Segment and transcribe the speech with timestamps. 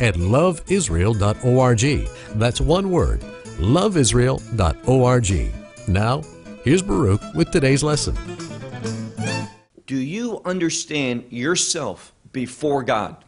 [0.00, 2.08] at loveisrael.org.
[2.38, 3.20] That's one word,
[3.58, 5.52] loveisrael.org.
[5.88, 6.22] Now,
[6.64, 8.16] here's Baruch with today's lesson.
[9.86, 13.24] Do you understand yourself before God?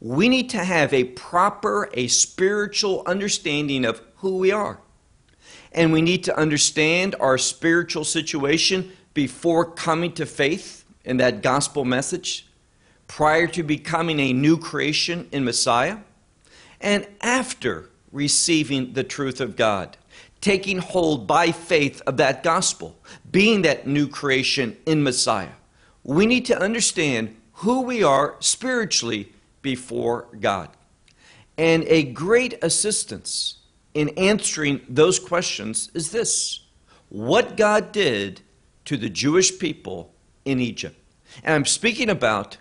[0.00, 4.80] We need to have a proper, a spiritual understanding of who we are.
[5.72, 11.84] And we need to understand our spiritual situation before coming to faith in that gospel
[11.84, 12.45] message,
[13.06, 15.98] prior to becoming a new creation in Messiah,
[16.80, 19.96] and after receiving the truth of God,
[20.40, 22.96] taking hold by faith of that gospel,
[23.30, 25.52] being that new creation in Messiah.
[26.04, 29.32] We need to understand who we are spiritually
[29.62, 30.68] before God.
[31.58, 33.58] And a great assistance
[33.94, 36.60] in answering those questions is this
[37.08, 38.40] what God did
[38.84, 40.12] to the Jewish people
[40.44, 40.96] in Egypt.
[41.42, 42.56] And I'm speaking about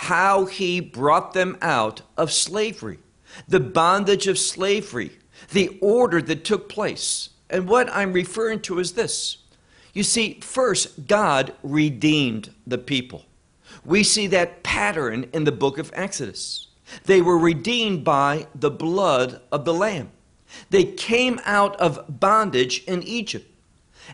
[0.00, 2.98] how he brought them out of slavery,
[3.46, 5.10] the bondage of slavery,
[5.52, 7.28] the order that took place.
[7.50, 9.36] And what I'm referring to is this.
[9.92, 13.26] You see, first, God redeemed the people.
[13.84, 16.68] We see that pattern in the book of Exodus.
[17.04, 20.12] They were redeemed by the blood of the Lamb.
[20.70, 23.46] They came out of bondage in Egypt.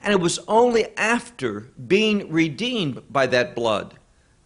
[0.02, 3.94] And it was only after being redeemed by that blood,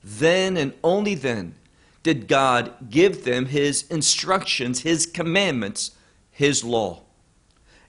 [0.02, 1.54] then and only then,
[2.02, 5.92] did God give them His instructions, His commandments,
[6.30, 7.02] His law.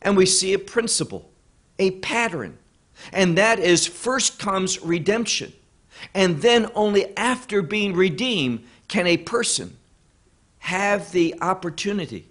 [0.02, 1.32] And we see a principle,
[1.80, 2.58] a pattern,
[3.14, 5.54] and that is first comes redemption.
[6.14, 9.77] And then only after being redeemed can a person
[10.60, 12.27] have the opportunity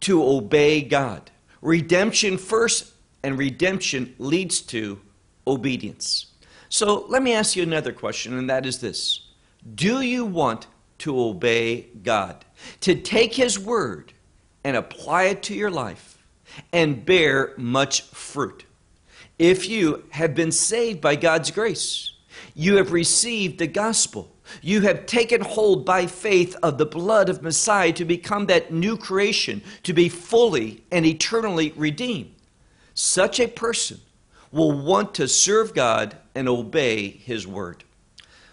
[0.00, 1.30] to obey God.
[1.62, 2.92] Redemption first,
[3.22, 5.00] and redemption leads to
[5.46, 6.26] obedience.
[6.74, 9.20] So let me ask you another question, and that is this
[9.76, 10.66] Do you want
[10.98, 12.44] to obey God?
[12.80, 14.12] To take His word
[14.64, 16.18] and apply it to your life
[16.72, 18.64] and bear much fruit?
[19.38, 22.12] If you have been saved by God's grace,
[22.56, 24.34] you have received the gospel.
[24.60, 28.96] You have taken hold by faith of the blood of Messiah to become that new
[28.96, 32.34] creation, to be fully and eternally redeemed.
[32.94, 34.00] Such a person
[34.54, 37.82] will want to serve God and obey His word.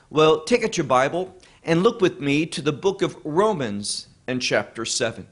[0.10, 4.42] Well, take out your Bible and look with me to the book of Romans and
[4.42, 5.28] chapter 7.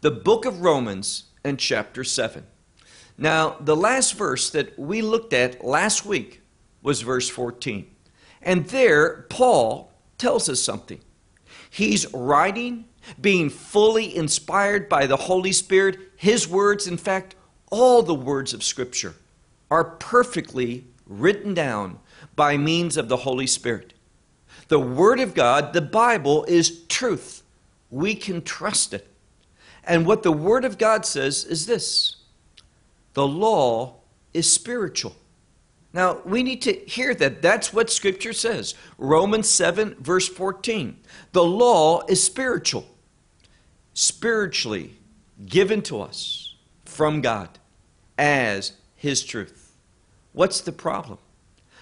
[0.00, 2.44] The book of Romans and chapter 7.
[3.16, 6.42] Now, the last verse that we looked at last week
[6.82, 7.88] was verse 14.
[8.42, 11.00] And there, Paul tells us something.
[11.70, 12.86] He's writing,
[13.20, 15.98] being fully inspired by the Holy Spirit.
[16.16, 17.36] His words, in fact,
[17.70, 19.14] all the words of Scripture,
[19.70, 21.98] are perfectly written down
[22.36, 23.92] by means of the Holy Spirit.
[24.68, 27.42] The Word of God, the Bible, is truth.
[27.90, 29.06] We can trust it.
[29.84, 32.16] And what the Word of God says is this
[33.14, 33.96] the law
[34.32, 35.16] is spiritual.
[35.92, 37.42] Now, we need to hear that.
[37.42, 38.74] That's what Scripture says.
[38.96, 40.96] Romans 7, verse 14.
[41.32, 42.86] The law is spiritual,
[43.92, 44.94] spiritually
[45.44, 46.54] given to us
[46.84, 47.48] from God
[48.16, 49.59] as His truth.
[50.32, 51.18] What's the problem?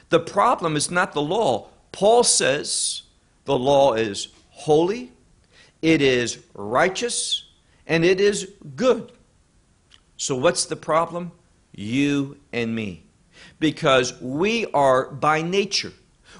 [0.09, 1.69] The problem is not the law.
[1.93, 3.03] Paul says
[3.45, 5.13] the law is holy,
[5.83, 7.45] it is righteous,
[7.87, 9.13] and it is good.
[10.17, 11.33] So, what's the problem?
[11.73, 13.05] You and me
[13.61, 15.93] because we are by nature.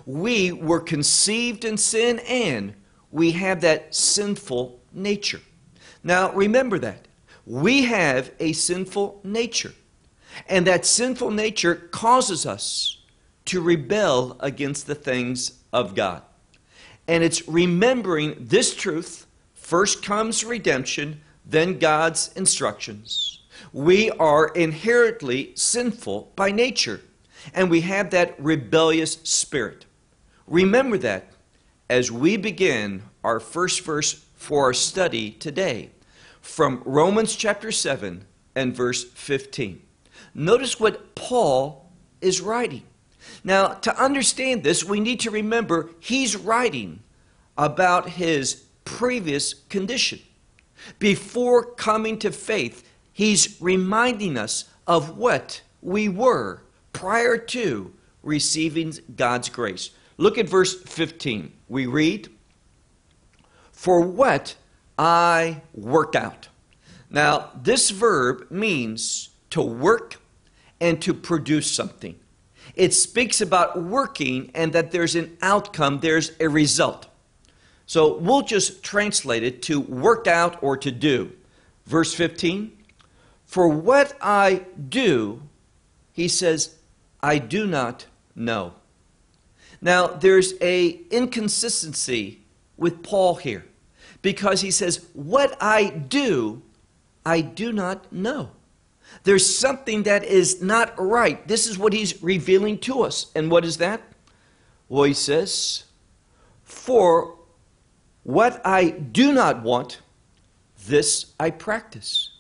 [0.07, 2.75] We were conceived in sin and
[3.11, 5.41] we have that sinful nature.
[6.03, 7.07] Now, remember that.
[7.47, 9.73] We have a sinful nature.
[10.49, 12.99] And that sinful nature causes us
[13.47, 16.23] to rebel against the things of God.
[17.07, 19.27] And it's remembering this truth.
[19.55, 23.41] First comes redemption, then God's instructions.
[23.73, 27.01] We are inherently sinful by nature
[27.55, 29.87] and we have that rebellious spirit.
[30.47, 31.33] Remember that
[31.89, 35.91] as we begin our first verse for our study today
[36.41, 38.25] from Romans chapter 7
[38.55, 39.83] and verse 15.
[40.39, 41.91] Notice what Paul
[42.21, 42.85] is writing.
[43.43, 47.01] Now, to understand this, we need to remember he's writing
[47.57, 50.21] about his previous condition.
[51.01, 56.63] Before coming to faith, he's reminding us of what we were
[56.93, 57.93] prior to
[58.23, 59.91] receiving God's grace.
[60.19, 61.53] Look at verse 15.
[61.69, 62.29] We read,
[63.73, 64.55] For what
[64.97, 66.47] I work out.
[67.11, 70.15] Now, this verb means to work
[70.81, 72.19] and to produce something.
[72.75, 77.07] It speaks about working and that there's an outcome, there's a result.
[77.87, 81.33] So we'll just translate it to work out or to do.
[81.87, 82.73] Verse 15
[83.47, 85.43] For what I do,
[86.13, 86.77] he says,
[87.23, 88.75] I do not know.
[89.81, 92.43] Now, there's a inconsistency
[92.77, 93.65] with Paul here
[94.23, 96.63] because he says, What I do,
[97.25, 98.51] I do not know.
[99.25, 101.47] There's something that is not right.
[101.47, 103.31] This is what he's revealing to us.
[103.35, 104.03] And what is that?
[104.89, 105.85] Well, he says,
[106.65, 107.37] For
[108.23, 110.01] what I do not want,
[110.87, 112.31] this I practice.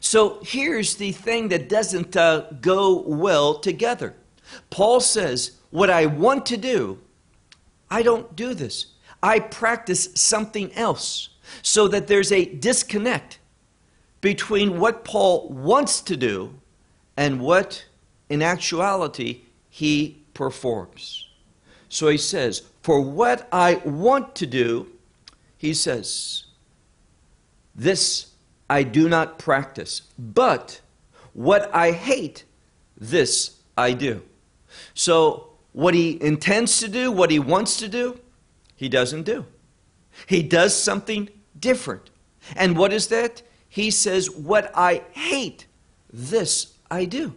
[0.00, 4.14] So here's the thing that doesn't uh, go well together.
[4.70, 6.98] Paul says, What I want to do,
[7.90, 8.86] I don't do this.
[9.22, 11.30] I practice something else.
[11.62, 13.38] So that there's a disconnect
[14.20, 16.54] between what Paul wants to do
[17.16, 17.84] and what,
[18.28, 21.28] in actuality, he performs.
[21.88, 24.88] So he says, For what I want to do,
[25.56, 26.44] he says,
[27.74, 28.28] This
[28.68, 30.80] I do not practice, but
[31.32, 32.44] what I hate,
[32.96, 34.22] this I do.
[34.94, 38.18] So, what he intends to do, what he wants to do,
[38.74, 39.46] he doesn't do.
[40.26, 41.28] He does something
[41.58, 42.10] different.
[42.56, 43.42] And what is that?
[43.68, 45.66] He says, What I hate,
[46.12, 47.34] this I do.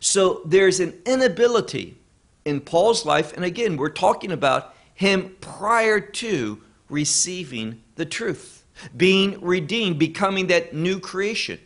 [0.00, 1.98] So there's an inability
[2.44, 8.64] in Paul's life, and again, we're talking about him prior to receiving the truth,
[8.96, 11.58] being redeemed, becoming that new creation.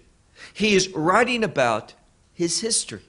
[0.55, 1.95] He is writing about
[2.33, 3.03] his history,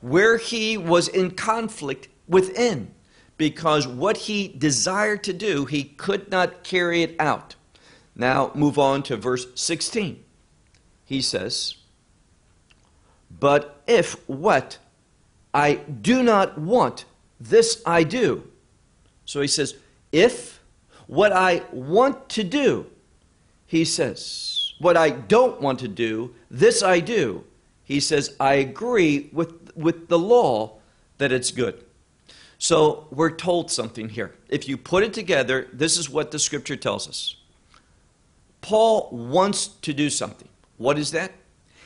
[0.00, 2.94] where he was in conflict within,
[3.36, 7.54] because what he desired to do, he could not carry it out.
[8.18, 10.22] Now, move on to verse 16.
[11.04, 11.76] He says,
[13.30, 14.78] But if what
[15.54, 17.06] I do not want,
[17.40, 18.50] this I do.
[19.24, 19.76] So he says,
[20.12, 20.60] If
[21.06, 22.86] what I want to do,
[23.66, 27.44] he says, what I don't want to do, this I do.
[27.84, 30.78] He says, I agree with, with the law
[31.18, 31.84] that it's good.
[32.58, 34.34] So we're told something here.
[34.48, 37.36] If you put it together, this is what the scripture tells us.
[38.60, 40.48] Paul wants to do something.
[40.76, 41.32] What is that?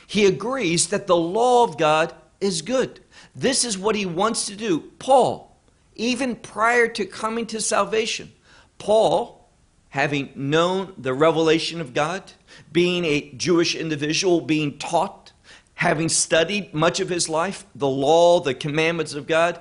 [0.07, 2.99] He agrees that the law of God is good.
[3.35, 4.91] This is what he wants to do.
[4.99, 5.57] Paul,
[5.95, 8.31] even prior to coming to salvation,
[8.77, 9.49] Paul,
[9.89, 12.31] having known the revelation of God,
[12.71, 15.31] being a Jewish individual, being taught,
[15.75, 19.59] having studied much of his life, the law, the commandments of God,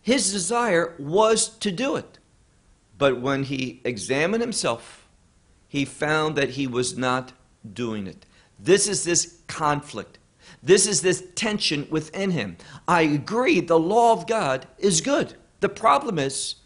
[0.00, 2.18] his desire was to do it.
[2.96, 5.07] But when he examined himself,
[5.68, 7.32] he found that he was not
[7.70, 8.24] doing it.
[8.58, 10.18] This is this conflict.
[10.62, 12.56] This is this tension within him.
[12.88, 15.34] I agree, the law of God is good.
[15.60, 16.56] The problem is,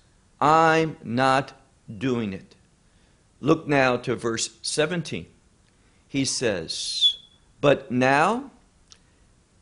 [0.40, 1.52] I'm not
[1.98, 2.54] doing it.
[3.40, 5.26] Look now to verse 17.
[6.08, 7.16] He says,
[7.60, 8.50] But now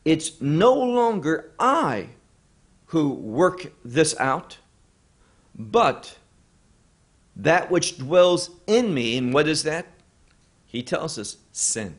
[0.04, 2.10] it's no longer I
[2.86, 4.58] who work this out,
[5.54, 6.16] but
[7.36, 9.16] that which dwells in me.
[9.16, 9.86] And what is that?
[10.66, 11.96] He tells us sin.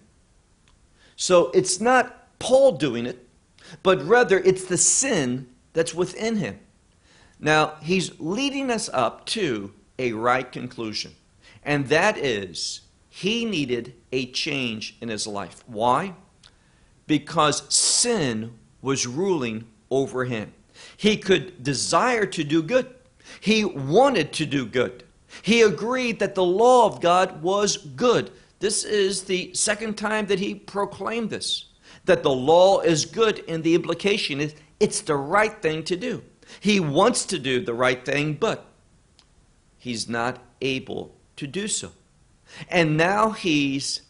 [1.16, 3.28] So it's not Paul doing it,
[3.84, 6.60] but rather it's the sin that's within him.
[7.40, 11.16] Now, he's leading us up to a right conclusion,
[11.64, 15.64] and that is he needed a change in his life.
[15.68, 16.14] Why?
[17.08, 20.54] Because sin was ruling over him.
[20.98, 22.94] He could desire to do good,
[23.40, 25.04] he wanted to do good.
[25.42, 28.32] He agreed that the law of God was good.
[28.60, 31.66] This is the second time that he proclaimed this
[32.06, 36.24] that the law is good, and the implication is it's the right thing to do.
[36.60, 38.66] He wants to do the right thing, but
[39.78, 41.92] he's not able to do so.
[42.70, 44.02] And now he's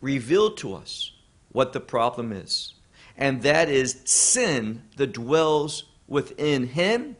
[0.00, 1.12] revealed to us
[1.52, 2.74] what the problem is,
[3.16, 7.16] and that is sin that dwells within him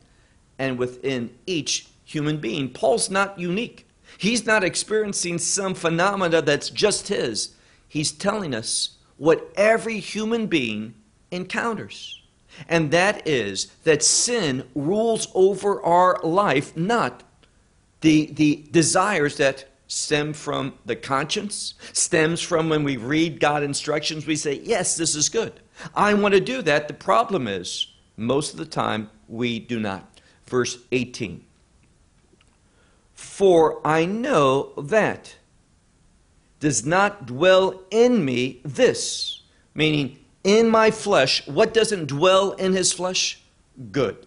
[0.58, 2.68] and within each human being.
[2.68, 3.86] Paul's not unique.
[4.18, 7.54] He's not experiencing some phenomena that's just his.
[7.86, 10.94] He's telling us what every human being
[11.30, 12.20] encounters.
[12.68, 17.22] And that is that sin rules over our life, not
[18.00, 24.26] the, the desires that stem from the conscience, stems from when we read God instructions,
[24.26, 25.60] we say, Yes, this is good.
[25.94, 26.88] I want to do that.
[26.88, 30.20] The problem is, most of the time, we do not.
[30.46, 31.44] Verse 18
[33.40, 35.36] For I know that
[36.58, 39.40] does not dwell in me this,
[39.74, 41.48] meaning in my flesh.
[41.48, 43.40] What doesn't dwell in his flesh?
[43.90, 44.26] Good.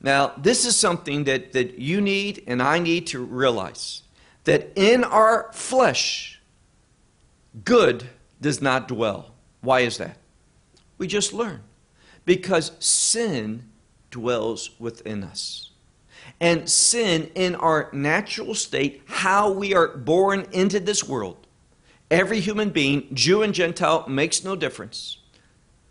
[0.00, 4.02] Now, this is something that, that you need and I need to realize
[4.44, 6.40] that in our flesh,
[7.64, 8.08] good
[8.40, 9.34] does not dwell.
[9.62, 10.16] Why is that?
[10.96, 11.60] We just learn.
[12.24, 13.68] Because sin
[14.12, 15.72] dwells within us.
[16.40, 21.46] And sin in our natural state, how we are born into this world,
[22.10, 25.18] every human being, Jew and Gentile, makes no difference.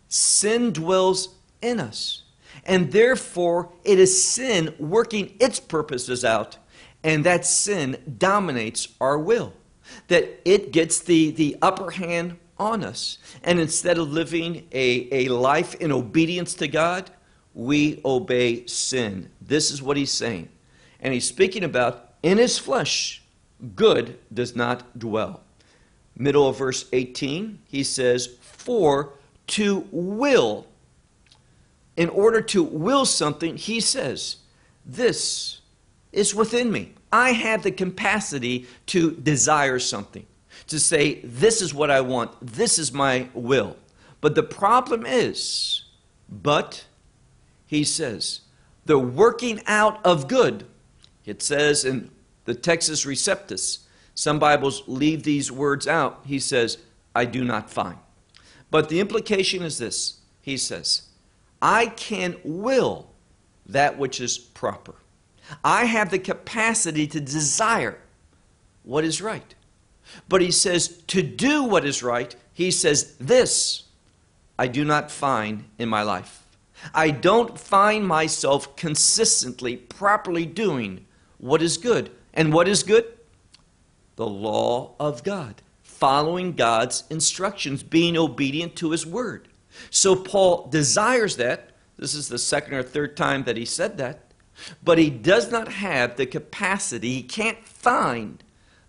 [0.08, 2.22] Sin dwells in us.
[2.64, 6.58] And therefore, it is sin working its purposes out
[7.04, 9.52] and that sin dominates our will.
[10.08, 13.18] That it gets the, the upper hand on us.
[13.44, 17.10] And instead of living a, a life in obedience to God,
[17.54, 19.30] we obey sin.
[19.40, 20.48] This is what he's saying.
[21.00, 23.22] And he's speaking about in his flesh,
[23.76, 25.42] good does not dwell.
[26.16, 29.14] Middle of verse 18, he says, For
[29.48, 30.66] to will,
[31.96, 34.36] in order to will something, he says,
[34.84, 35.60] This
[36.12, 36.92] is within me.
[37.12, 40.26] I have the capacity to desire something,
[40.68, 43.76] to say, This is what I want, this is my will.
[44.20, 45.82] But the problem is,
[46.28, 46.86] but,
[47.66, 48.40] he says,
[48.84, 50.66] the working out of good,
[51.24, 52.10] it says in
[52.44, 53.78] the Textus Receptus,
[54.14, 56.22] some Bibles leave these words out.
[56.24, 56.78] He says,
[57.14, 57.98] I do not find.
[58.70, 61.02] But the implication is this He says,
[61.60, 63.10] I can will
[63.66, 64.94] that which is proper.
[65.62, 67.98] I have the capacity to desire
[68.82, 69.54] what is right.
[70.28, 73.84] But he says, to do what is right, he says, this
[74.58, 76.43] I do not find in my life.
[76.92, 81.06] I don't find myself consistently, properly doing
[81.38, 82.10] what is good.
[82.32, 83.06] And what is good?
[84.16, 89.48] The law of God, following God's instructions, being obedient to his word.
[89.90, 91.70] So Paul desires that.
[91.96, 94.32] This is the second or third time that he said that.
[94.82, 98.42] But he does not have the capacity, he can't find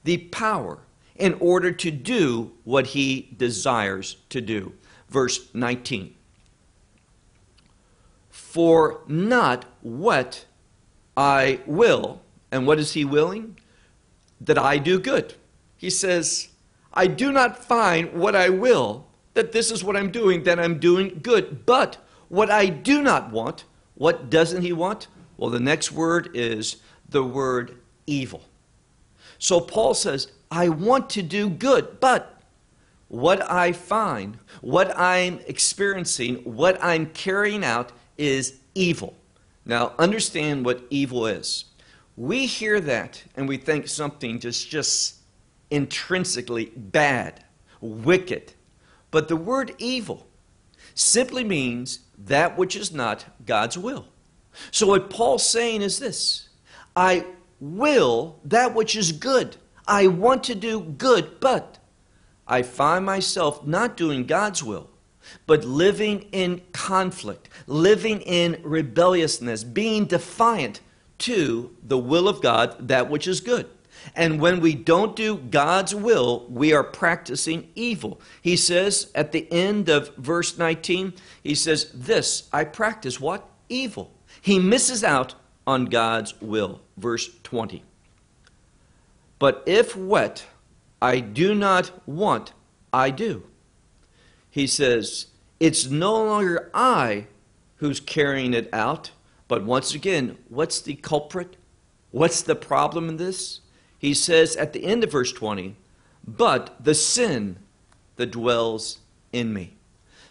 [0.03, 0.79] the power
[1.15, 4.73] in order to do what he desires to do.
[5.09, 6.13] Verse 19.
[8.55, 10.45] For not what
[11.17, 12.21] I will,
[12.53, 13.57] and what is he willing?
[14.39, 15.33] That I do good.
[15.75, 16.47] He says,
[16.93, 20.79] I do not find what I will, that this is what I'm doing, that I'm
[20.79, 21.65] doing good.
[21.65, 21.97] But
[22.29, 25.07] what I do not want, what doesn't he want?
[25.35, 26.77] Well, the next word is
[27.09, 28.41] the word evil.
[29.37, 32.41] So Paul says, I want to do good, but
[33.09, 39.15] what I find, what I'm experiencing, what I'm carrying out is evil.
[39.65, 41.65] Now, understand what evil is.
[42.17, 45.15] We hear that and we think something just, just
[45.69, 47.43] intrinsically bad,
[47.81, 48.53] wicked.
[49.11, 50.27] But the word evil
[50.93, 54.05] simply means that which is not God's will.
[54.71, 56.49] So, what Paul's saying is this
[56.95, 57.25] I
[57.59, 59.57] will that which is good.
[59.87, 61.77] I want to do good, but
[62.47, 64.89] I find myself not doing God's will,
[65.45, 70.81] but living in conflict, living in rebelliousness, being defiant
[71.17, 73.69] to the will of God, that which is good.
[74.15, 78.21] And when we don't do God's will, we are practicing evil.
[78.41, 83.49] He says at the end of verse 19, he says, This I practice what?
[83.69, 84.11] Evil.
[84.41, 86.81] He misses out on God's will.
[86.97, 87.83] Verse 20.
[89.39, 90.45] But if what
[91.01, 92.53] I do not want,
[92.93, 93.43] I do.
[94.55, 95.27] He says,
[95.59, 97.27] it's no longer I
[97.75, 99.11] who's carrying it out,
[99.49, 101.57] but once again, what's the culprit?
[102.11, 103.59] What's the problem in this?
[103.99, 105.75] He says at the end of verse 20,
[106.25, 107.57] but the sin
[108.15, 108.99] that dwells
[109.33, 109.75] in me.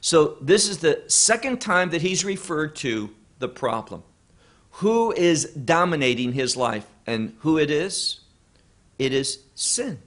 [0.00, 4.04] So this is the second time that he's referred to the problem.
[4.80, 8.20] Who is dominating his life and who it is?
[8.98, 9.98] It is sin.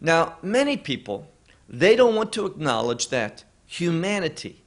[0.00, 1.28] Now, many people,
[1.68, 4.62] they don't want to acknowledge that humanity,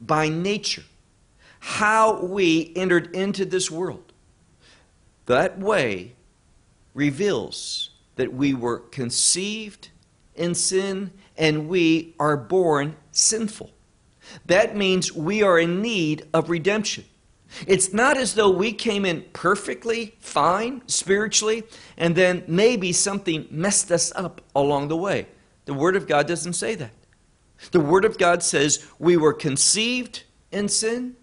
[0.00, 0.84] by nature,
[1.60, 4.12] how we entered into this world,
[5.26, 6.12] that way
[6.94, 9.88] reveals that we were conceived
[10.34, 13.70] in sin and we are born sinful.
[14.46, 17.04] That means we are in need of redemption.
[17.66, 21.64] It's not as though we came in perfectly fine spiritually
[21.96, 25.26] and then maybe something messed us up along the way.
[25.66, 26.92] The Word of God doesn't say that.
[27.70, 31.16] The Word of God says we were conceived in sin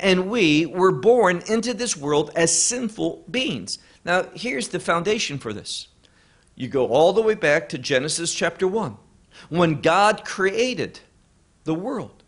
[0.00, 3.78] and we were born into this world as sinful beings.
[4.04, 5.88] Now, here's the foundation for this.
[6.54, 8.96] You go all the way back to Genesis chapter 1,
[9.48, 11.00] when God created
[11.64, 12.24] the world.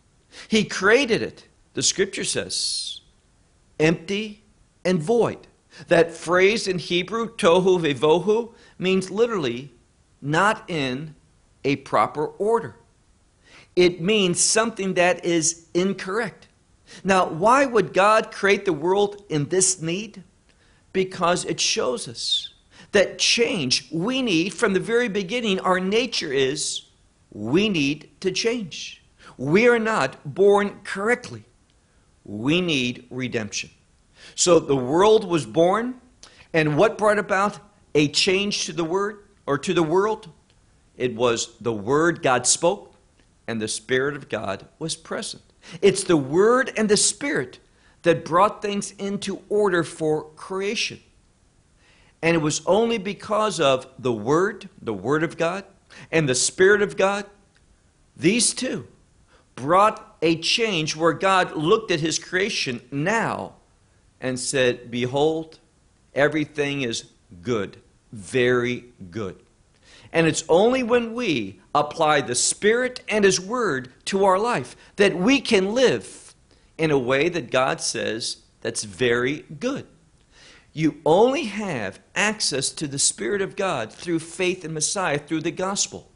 [0.46, 3.00] He created it, the scripture says,
[3.80, 4.44] empty
[4.84, 5.48] and void.
[5.88, 9.72] That phrase in Hebrew, tohu vevohu, means literally
[10.22, 11.14] not in
[11.64, 12.76] a proper order.
[13.76, 16.48] It means something that is incorrect.
[17.04, 20.22] Now, why would God create the world in this need?
[20.92, 22.52] Because it shows us
[22.92, 26.82] that change we need from the very beginning, our nature is
[27.30, 29.02] we need to change.
[29.36, 31.44] We are not born correctly.
[32.24, 33.70] We need redemption.
[34.34, 36.00] So the world was born,
[36.52, 37.58] and what brought about
[37.94, 40.28] a change to the word or to the world?
[41.00, 42.94] It was the word God spoke,
[43.48, 45.42] and the Spirit of God was present.
[45.82, 47.58] It's the Word and the Spirit
[48.02, 51.00] that brought things into order for creation.
[52.22, 55.64] And it was only because of the Word, the Word of God,
[56.12, 57.24] and the Spirit of God,
[58.16, 58.86] these two
[59.56, 63.54] brought a change where God looked at His creation now
[64.20, 65.58] and said, Behold,
[66.14, 67.10] everything is
[67.42, 67.78] good,
[68.12, 69.40] very good.
[70.12, 75.16] And it's only when we apply the Spirit and His Word to our life that
[75.16, 76.34] we can live
[76.76, 79.86] in a way that God says that's very good.
[80.72, 85.50] You only have access to the Spirit of God through faith in Messiah, through the
[85.50, 86.10] gospel.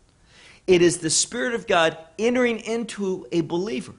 [0.67, 3.95] It is the Spirit of God entering into a believer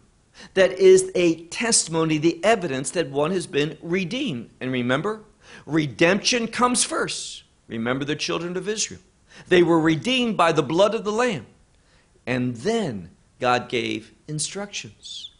[0.54, 4.50] that is a testimony, the evidence that one has been redeemed.
[4.60, 5.24] And remember,
[5.66, 7.44] redemption comes first.
[7.68, 9.02] Remember the children of Israel.
[9.48, 11.46] They were redeemed by the blood of the Lamb.
[12.26, 15.32] And then God gave instructions.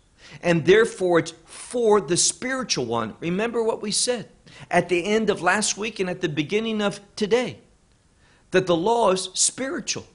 [0.42, 3.16] And therefore, it's for the spiritual one.
[3.20, 4.30] Remember what we said
[4.70, 7.60] at the end of last week and at the beginning of today
[8.52, 10.06] that the law is spiritual.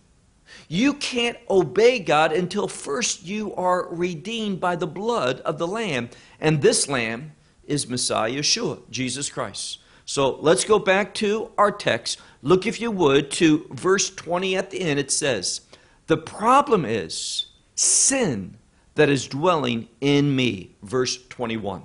[0.68, 6.10] You can't obey God until first you are redeemed by the blood of the Lamb.
[6.40, 7.32] And this Lamb
[7.64, 9.78] is Messiah Yeshua, Jesus Christ.
[10.10, 12.18] So let's go back to our text.
[12.42, 14.98] Look, if you would, to verse 20 at the end.
[14.98, 15.60] It says,
[16.08, 17.46] The problem is
[17.76, 18.56] sin
[18.96, 20.74] that is dwelling in me.
[20.82, 21.84] Verse 21.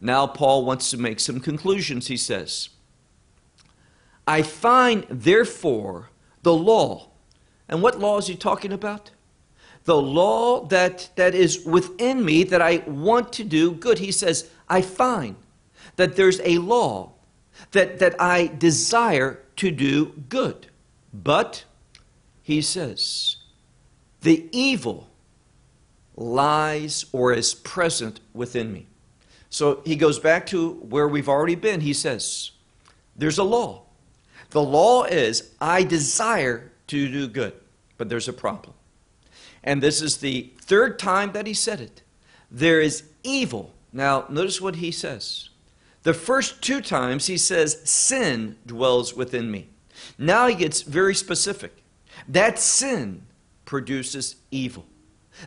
[0.00, 2.06] Now, Paul wants to make some conclusions.
[2.06, 2.68] He says,
[4.28, 6.10] I find, therefore,
[6.44, 7.08] the law.
[7.68, 9.10] And what law is he talking about?
[9.86, 13.98] The law that, that is within me that I want to do good.
[13.98, 15.34] He says, I find
[15.96, 17.14] that there's a law
[17.72, 20.68] that, that I desire to do good.
[21.12, 21.64] But,
[22.42, 23.36] he says,
[24.20, 25.08] the evil
[26.16, 28.86] lies or is present within me.
[29.50, 31.80] So he goes back to where we've already been.
[31.80, 32.50] He says,
[33.16, 33.82] There's a law.
[34.50, 37.54] The law is, I desire to do good,
[37.98, 38.74] but there's a problem.
[39.64, 42.02] And this is the third time that he said it.
[42.50, 43.74] There is evil.
[43.92, 45.50] Now, notice what he says
[46.06, 49.70] the first two times he says, Sin dwells within me.
[50.16, 51.82] Now he gets very specific.
[52.28, 53.26] That sin
[53.64, 54.86] produces evil.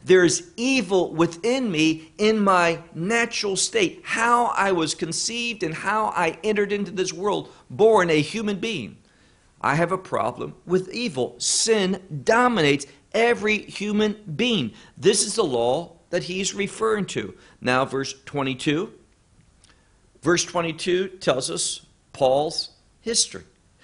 [0.04, 6.08] There is evil within me in my natural state, how I was conceived and how
[6.08, 8.98] I entered into this world, born a human being.
[9.62, 11.36] I have a problem with evil.
[11.40, 14.74] Sin dominates every human being.
[14.98, 17.34] This is the law that he's referring to.
[17.62, 18.99] Now, verse 22
[20.22, 23.44] Verse 22 tells us Paul's history,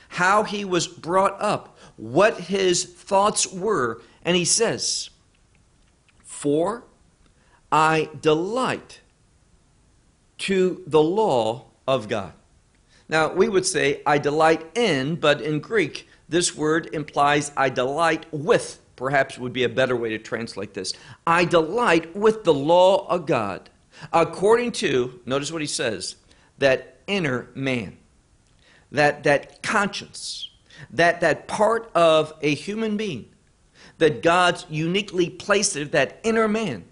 [0.10, 4.02] how he was brought up, what his thoughts were.
[4.24, 5.10] And he says,
[6.24, 6.84] For
[7.72, 9.02] I delight
[10.40, 12.34] to the law of God.
[13.08, 18.26] Now, we would say, I delight in, but in Greek, this word implies I delight
[18.32, 18.82] with.
[18.96, 20.94] Perhaps would be a better way to translate this.
[21.28, 23.70] I delight with the law of God,
[24.12, 26.16] according to, notice what he says,
[26.58, 27.98] that inner man,
[28.92, 30.50] that, that conscience,
[30.92, 33.30] that, that part of a human being
[33.98, 36.86] that God's uniquely placed that inner man.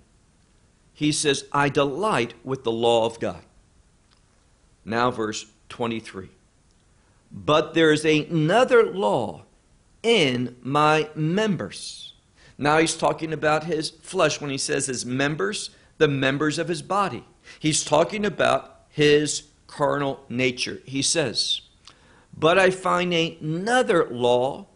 [0.93, 3.41] He says, I delight with the law of God.
[4.85, 6.29] Now, verse 23.
[7.31, 9.43] But there is another law
[10.03, 12.13] in my members.
[12.57, 16.81] Now he's talking about his flesh when he says his members, the members of his
[16.81, 17.25] body.
[17.59, 19.43] He's talking about his
[19.75, 20.81] carnal nature.
[20.85, 21.61] He says,
[22.37, 24.67] But I find another law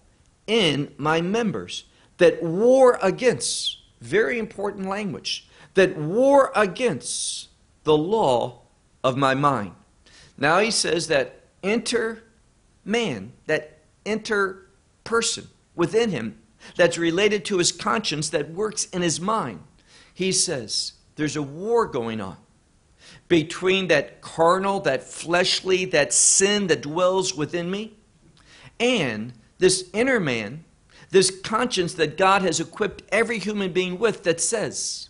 [0.48, 1.86] in my members
[2.18, 7.50] that war against, very important language, that war against
[7.84, 8.62] the law
[9.04, 9.74] of my mind.
[10.36, 12.24] Now he says that inner
[12.84, 14.68] man, that enter
[15.04, 16.40] person within him
[16.76, 19.60] that's related to his conscience that works in his mind.
[20.14, 22.38] He says there's a war going on
[23.28, 27.94] between that carnal, that fleshly, that sin that dwells within me,
[28.80, 30.64] and this inner man,
[31.10, 35.10] this conscience that God has equipped every human being with that says,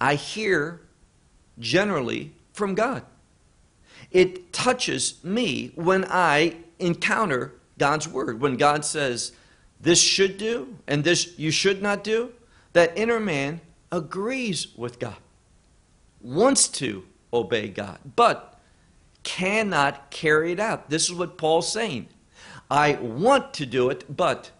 [0.00, 0.80] I hear
[1.58, 3.04] generally from God.
[4.10, 8.40] It touches me when I encounter God's word.
[8.40, 9.32] When God says,
[9.80, 12.32] this should do and this you should not do,
[12.72, 13.60] that inner man
[13.92, 15.16] agrees with God,
[16.20, 18.58] wants to obey God, but
[19.22, 20.90] cannot carry it out.
[20.90, 22.08] This is what Paul's saying.
[22.70, 24.50] I want to do it, but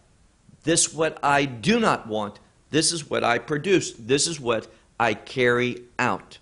[0.64, 2.38] this what I do not want.
[2.70, 3.92] This is what I produce.
[3.92, 4.66] This is what
[5.00, 6.38] I carry out.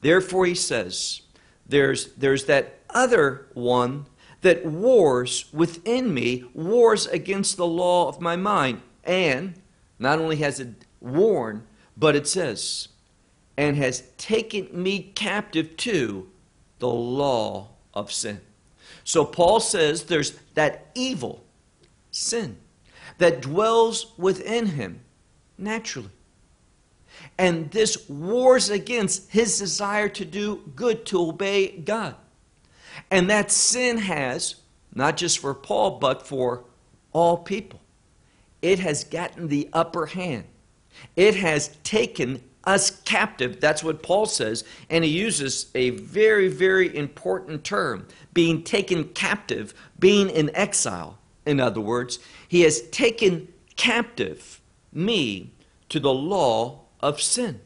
[0.00, 1.22] Therefore, he says,
[1.66, 4.06] there's, there's that other one
[4.42, 8.80] that wars within me, wars against the law of my mind.
[9.02, 9.54] And
[9.98, 12.88] not only has it worn, but it says,
[13.58, 16.30] and has taken me captive to
[16.78, 18.40] the law of sin.
[19.02, 21.44] So Paul says there's that evil,
[22.12, 22.56] sin,
[23.18, 25.00] that dwells within him
[25.58, 26.10] naturally.
[27.36, 32.14] And this wars against his desire to do good, to obey God.
[33.10, 34.54] And that sin has,
[34.94, 36.62] not just for Paul, but for
[37.12, 37.80] all people,
[38.62, 40.44] it has gotten the upper hand.
[41.16, 43.60] It has taken us captive.
[43.60, 44.64] That's what Paul says.
[44.90, 51.18] And he uses a very, very important term being taken captive, being in exile.
[51.46, 54.60] In other words, he has taken captive
[54.92, 55.52] me
[55.88, 57.60] to the law of sin.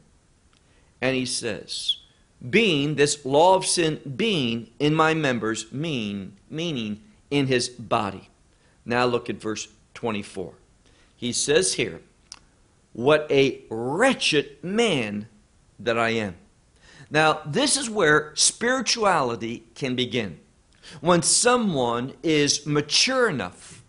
[1.01, 1.97] And he says,
[2.51, 7.01] being this law of sin being in my members mean meaning
[7.31, 8.29] in his body
[8.85, 10.55] now look at verse 24
[11.15, 12.01] he says here
[12.93, 15.27] what a wretched man
[15.79, 16.35] that i am
[17.11, 20.39] now this is where spirituality can begin
[21.01, 23.83] when someone is mature enough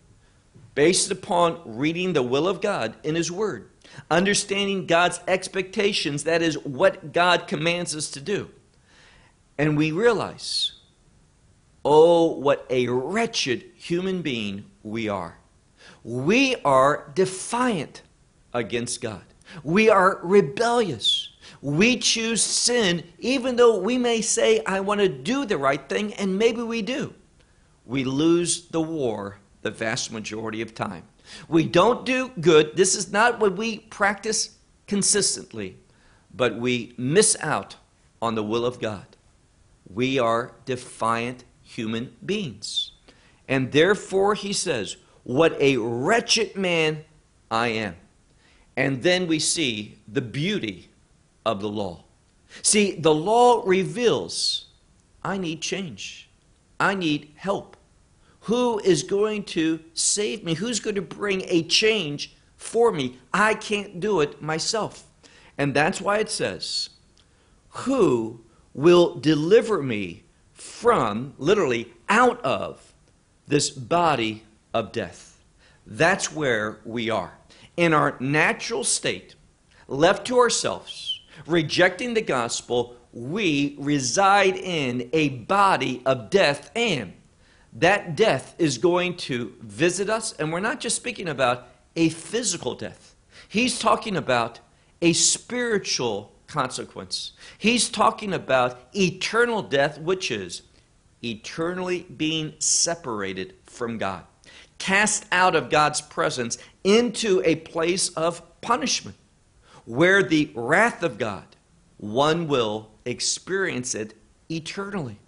[0.74, 3.68] based upon reading the will of god in his word
[4.10, 8.50] understanding God's expectations, that is what God commands us to do.
[9.58, 10.72] And we realize,
[11.84, 15.38] oh, what a wretched human being we are.
[16.02, 18.02] We are defiant
[18.54, 19.24] against God.
[19.62, 21.28] We are rebellious.
[21.60, 26.14] We choose sin even though we may say, I want to do the right thing,
[26.14, 27.14] and maybe we do.
[27.84, 31.04] We lose the war the vast majority of time.
[31.48, 32.76] We don't do good.
[32.76, 35.78] This is not what we practice consistently,
[36.32, 37.76] but we miss out
[38.20, 39.06] on the will of God.
[39.92, 42.92] We are defiant human beings.
[43.48, 47.04] And therefore, he says, What a wretched man
[47.50, 47.96] I am.
[48.76, 50.88] And then we see the beauty
[51.46, 52.04] of the law.
[52.62, 54.66] See, the law reveals
[55.22, 56.28] I need change,
[56.78, 57.76] I need help.
[58.40, 60.52] Who is going to save me?
[60.54, 63.18] Who's going to bring a change for me?
[63.32, 65.04] I can't do it myself.
[65.56, 66.90] And that's why it says,
[67.70, 68.40] Who
[68.74, 72.92] will deliver me from, literally, out of
[73.46, 74.42] this body
[74.74, 75.42] of death?
[75.86, 77.32] That's where we are.
[77.76, 79.34] In our natural state,
[79.88, 87.14] left to ourselves, rejecting the gospel, we reside in a body of death and
[87.74, 92.74] that death is going to visit us, and we're not just speaking about a physical
[92.74, 93.16] death.
[93.48, 94.60] He's talking about
[95.02, 97.32] a spiritual consequence.
[97.58, 100.62] He's talking about eternal death, which is
[101.22, 104.24] eternally being separated from God,
[104.78, 109.16] cast out of God's presence into a place of punishment,
[109.84, 111.44] where the wrath of God,
[111.98, 114.14] one will experience it
[114.50, 115.18] eternally.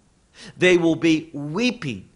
[0.57, 2.09] They will be weeping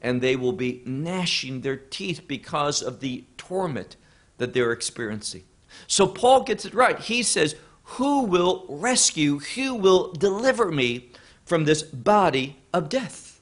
[0.00, 3.96] and they will be gnashing their teeth because of the torment
[4.38, 5.42] that they're experiencing.
[5.86, 6.98] So Paul gets it right.
[6.98, 11.10] He says, Who will rescue, who will deliver me
[11.44, 13.40] from this body of death?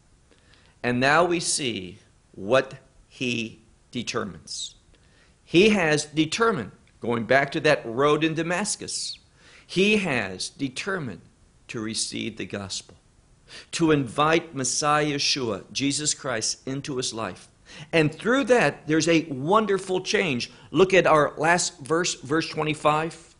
[0.82, 1.98] And now we see
[2.32, 2.74] what
[3.16, 4.74] he determines.
[5.42, 9.18] He has determined, going back to that road in Damascus,
[9.66, 11.22] he has determined
[11.68, 12.94] to receive the gospel.
[13.72, 17.48] to invite Messiah Yeshua, Jesus Christ, into his life.
[17.92, 20.50] And through that, there's a wonderful change.
[20.70, 23.34] Look at our last verse, verse 25.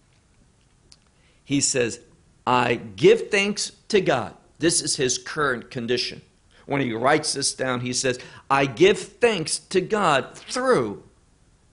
[1.44, 2.00] He says,
[2.46, 4.34] I give thanks to God.
[4.58, 6.22] This is his current condition.
[6.66, 8.18] When he writes this down, he says,
[8.50, 11.04] I give thanks to God through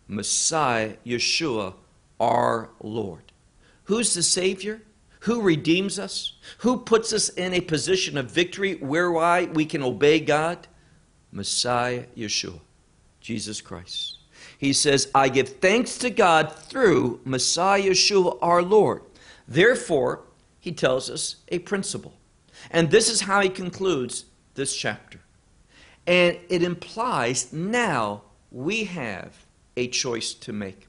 [0.08, 1.74] Messiah Yeshua,
[2.20, 3.32] our Lord.
[3.86, 4.82] Who's the Savior?
[5.22, 6.34] Who redeems us?
[6.60, 10.68] Who puts us in a position of victory whereby we can obey God?
[11.32, 12.60] Messiah Yeshua,
[13.20, 14.18] Jesus Christ.
[14.58, 19.02] He says, I give thanks to God through Messiah Yeshua our Lord.
[19.48, 20.22] Therefore,
[20.60, 22.14] he tells us a principle.
[22.70, 24.26] And this is how he concludes
[24.56, 25.20] this chapter.
[26.06, 30.88] And it implies now we have a choice to make.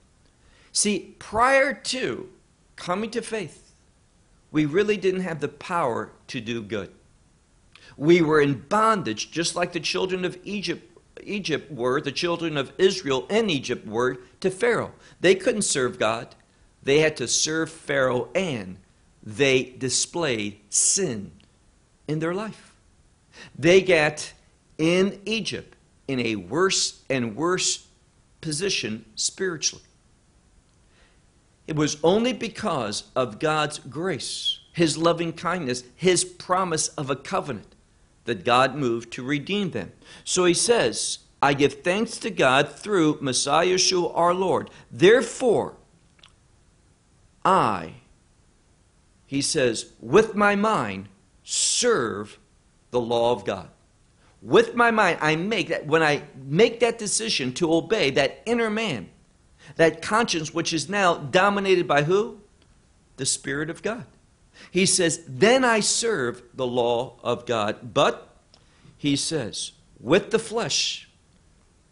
[0.73, 2.29] See, prior to
[2.77, 3.73] coming to faith,
[4.51, 6.91] we really didn't have the power to do good.
[7.97, 12.73] We were in bondage, just like the children of Egypt, Egypt were, the children of
[12.77, 14.93] Israel in Egypt were to Pharaoh.
[15.21, 16.35] They couldn't serve God,
[16.83, 18.79] they had to serve Pharaoh, and
[19.23, 21.33] they displayed sin
[22.07, 22.74] in their life.
[23.59, 24.33] They get
[24.79, 25.77] in Egypt
[26.09, 27.87] in a worse and worse
[28.41, 29.85] position spiritually.
[31.67, 37.75] It was only because of God's grace, His loving kindness, His promise of a covenant
[38.25, 39.93] that God moved to redeem them.
[40.25, 44.71] So He says, I give thanks to God through Messiah Yeshua our Lord.
[44.91, 45.75] Therefore,
[47.45, 47.95] I,
[49.27, 51.09] He says, with my mind,
[51.43, 52.39] serve
[52.95, 53.69] the law of God.
[54.41, 58.71] With my mind, I make that, when I make that decision to obey that inner
[58.71, 59.11] man,
[59.77, 62.39] that conscience which is now dominated by who?
[63.17, 64.07] The Spirit of God.
[64.71, 67.93] He says, Then I serve the law of God.
[67.93, 68.29] But,
[68.97, 71.09] he says, with the flesh,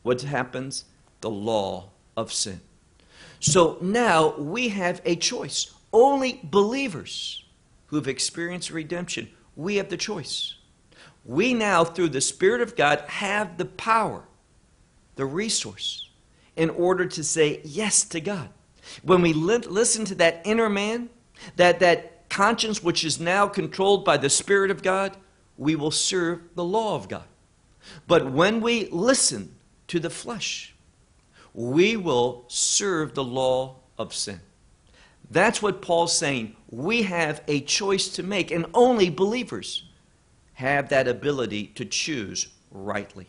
[0.03, 0.85] what happens?
[1.21, 2.61] The law of sin.
[3.41, 5.75] So now we have a choice.
[5.93, 7.45] Only believers
[7.87, 10.55] who've experienced redemption, we have the choice.
[11.25, 14.25] We now, through the Spirit of God, have the power,
[15.17, 16.09] the resource
[16.57, 18.49] in order to say yes to God.
[19.03, 21.11] When we li- listen to that inner man,
[21.57, 25.17] that, that conscience which is now controlled by the Spirit of God,
[25.57, 27.25] we will serve the law of God.
[28.07, 29.55] But when we listen
[29.89, 30.75] to the flesh,
[31.55, 34.41] we will serve the law of sin.
[35.31, 36.57] That's what Paul's saying.
[36.71, 39.85] We have a choice to make, and only believers
[40.55, 43.27] have that ability to choose rightly.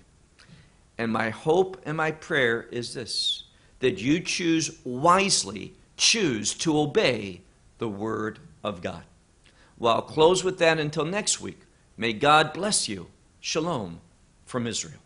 [0.97, 3.43] And my hope and my prayer is this
[3.79, 7.41] that you choose wisely, choose to obey
[7.79, 9.03] the Word of God.
[9.77, 11.59] Well, I'll close with that until next week.
[11.97, 13.07] May God bless you.
[13.41, 13.99] Shalom
[14.45, 14.99] from Israel.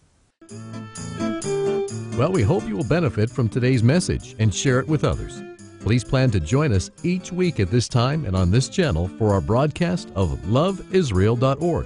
[2.18, 5.42] Well, we hope you will benefit from today's message and share it with others.
[5.80, 9.34] Please plan to join us each week at this time and on this channel for
[9.34, 11.86] our broadcast of loveisrael.org.